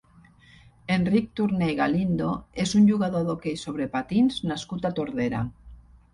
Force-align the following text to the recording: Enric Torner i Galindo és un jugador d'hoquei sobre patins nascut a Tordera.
Enric 0.95 1.27
Torner 1.39 1.67
i 1.73 1.75
Galindo 1.79 2.31
és 2.65 2.73
un 2.81 2.89
jugador 2.93 3.27
d'hoquei 3.29 3.61
sobre 3.67 3.89
patins 3.99 4.43
nascut 4.55 4.91
a 4.91 4.95
Tordera. 5.03 5.45